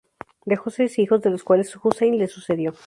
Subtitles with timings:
[0.45, 2.73] Dejó seis hijos, de los cuales Hussain le sucedió.